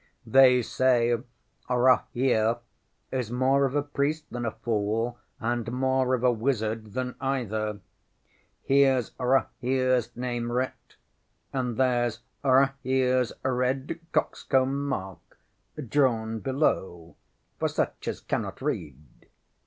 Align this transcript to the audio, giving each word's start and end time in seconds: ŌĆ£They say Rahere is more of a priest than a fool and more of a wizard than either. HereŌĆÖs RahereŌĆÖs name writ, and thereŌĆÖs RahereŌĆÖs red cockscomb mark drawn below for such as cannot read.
ŌĆ£They 0.27 0.65
say 0.65 1.15
Rahere 1.69 2.57
is 3.11 3.29
more 3.31 3.65
of 3.65 3.75
a 3.75 3.83
priest 3.83 4.25
than 4.31 4.47
a 4.47 4.49
fool 4.51 5.19
and 5.39 5.71
more 5.71 6.15
of 6.15 6.23
a 6.23 6.31
wizard 6.31 6.93
than 6.93 7.13
either. 7.21 7.81
HereŌĆÖs 8.67 9.11
RahereŌĆÖs 9.61 10.17
name 10.17 10.51
writ, 10.51 10.95
and 11.53 11.77
thereŌĆÖs 11.77 12.19
RahereŌĆÖs 12.43 13.31
red 13.43 13.99
cockscomb 14.11 14.73
mark 14.87 15.37
drawn 15.87 16.39
below 16.39 17.15
for 17.59 17.67
such 17.67 18.07
as 18.07 18.21
cannot 18.21 18.59
read. 18.59 19.27